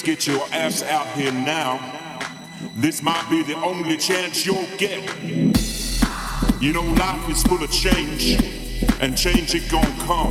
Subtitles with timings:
[0.00, 1.78] Best get your ass out here now.
[2.74, 5.02] This might be the only chance you'll get.
[6.58, 8.40] You know life is full of change,
[9.02, 10.30] and change it gon' come.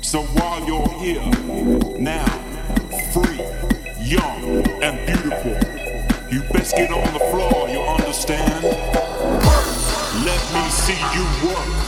[0.00, 1.20] So while you're here,
[1.98, 2.24] now,
[3.12, 3.44] free,
[4.00, 5.58] young, and beautiful,
[6.32, 8.64] you best get on the floor, you understand?
[10.24, 11.84] Let me see you work.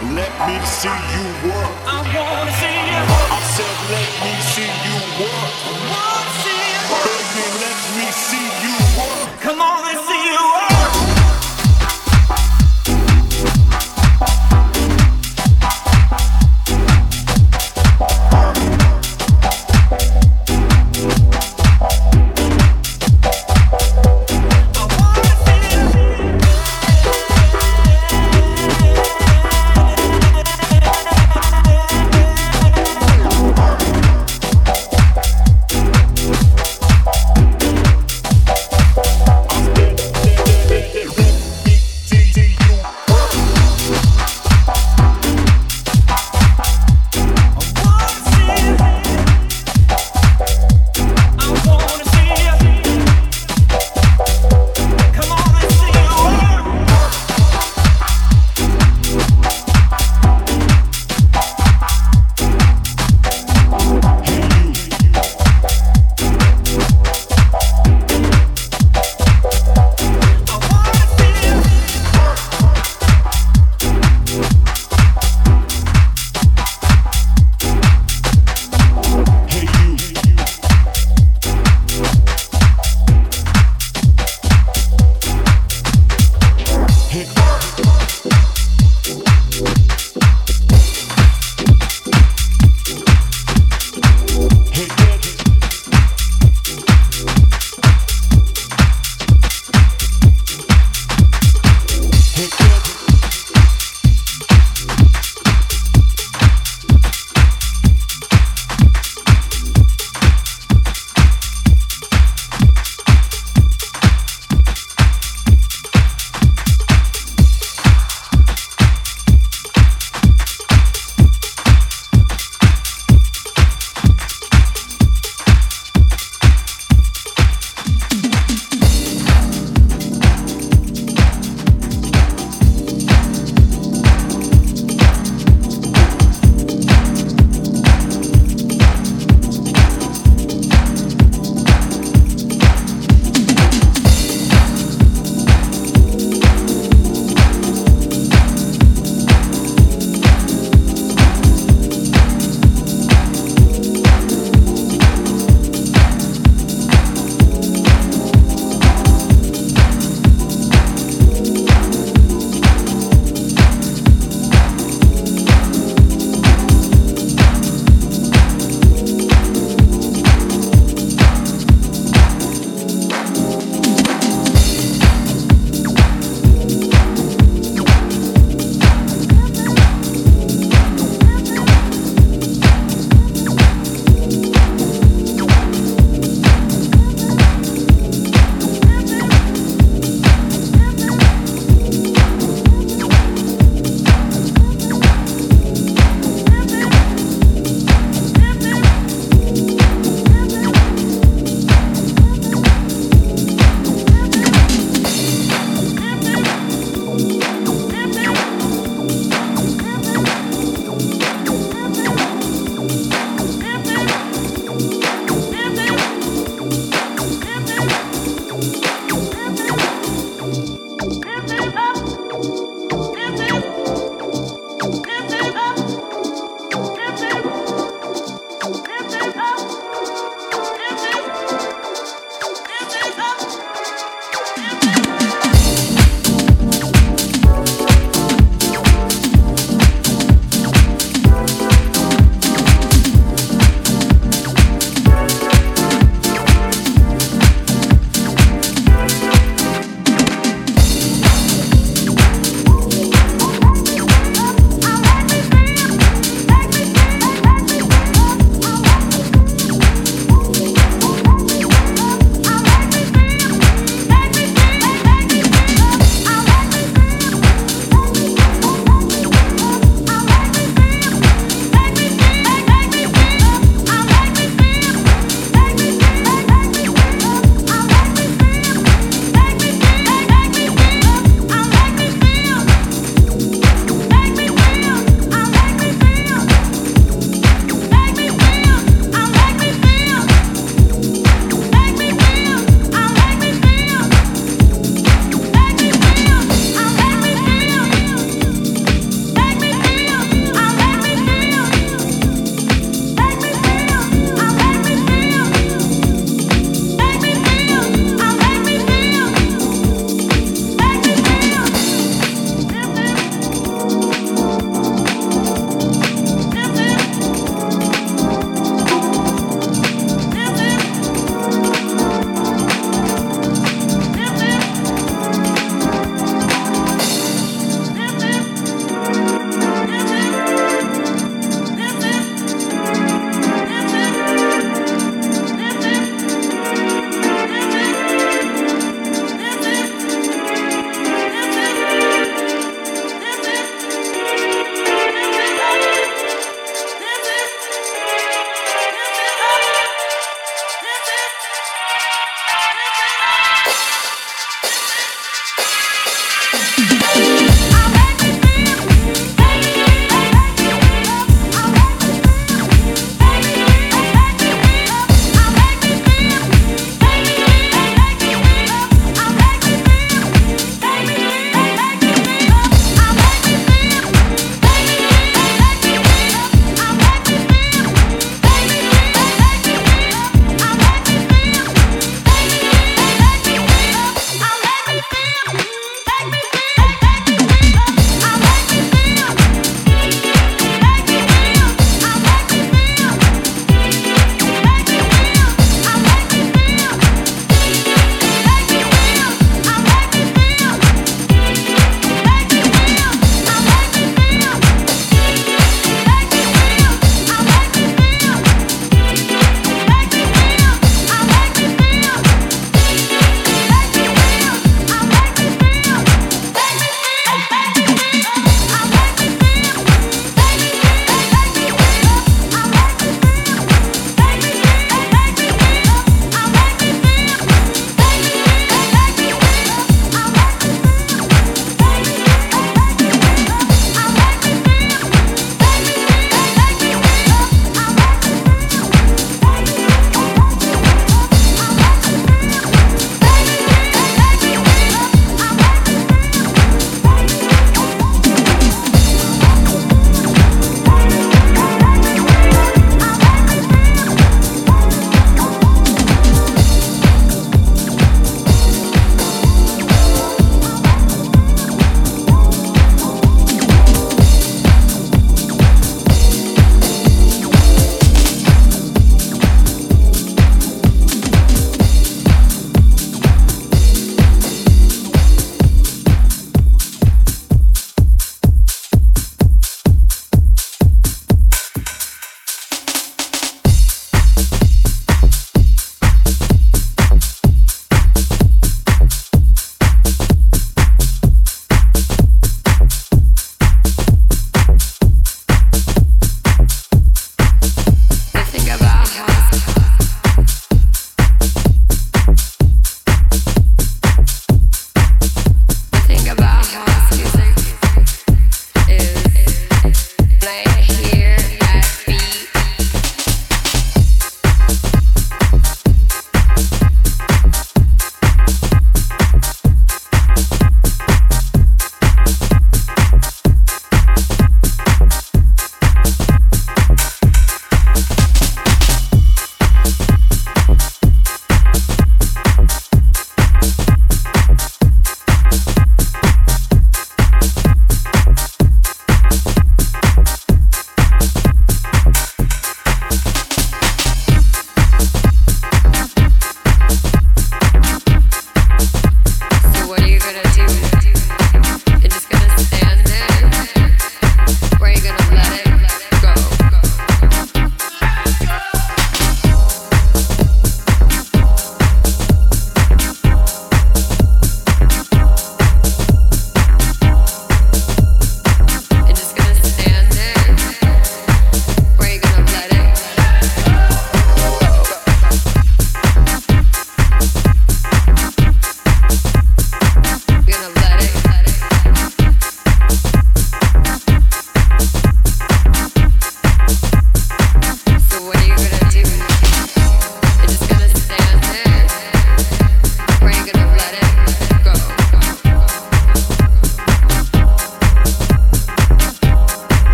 [0.00, 1.74] Let me see you work.
[1.84, 3.02] I wanna see you.
[3.34, 5.52] I said, let me see you work.
[5.90, 6.82] Wanna see you.
[7.02, 8.77] Baby, let me see you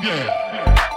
[0.00, 0.87] Hey!